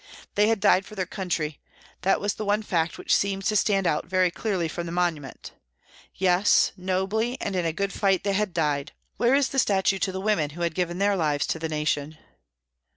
[0.33, 1.59] They had died for their country,
[2.01, 5.51] that was the one fact which seemed to stand out very clearly from the monument.
[6.15, 10.05] Yes, nobly, and in a good fight, they had died where is the statue NEWCASTLE
[10.05, 12.17] 211 to the women who had given their lives to the nation